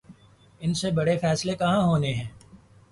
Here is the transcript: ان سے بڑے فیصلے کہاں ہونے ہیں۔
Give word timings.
ان 0.61 0.73
سے 0.73 0.91
بڑے 0.91 1.17
فیصلے 1.17 1.55
کہاں 1.55 1.81
ہونے 1.83 2.13
ہیں۔ 2.13 2.27